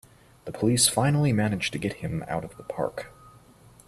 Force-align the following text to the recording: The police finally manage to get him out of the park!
The 0.45 0.51
police 0.51 0.87
finally 0.89 1.31
manage 1.31 1.69
to 1.69 1.77
get 1.77 1.97
him 1.97 2.25
out 2.27 2.43
of 2.43 2.57
the 2.57 2.63
park! 2.63 3.11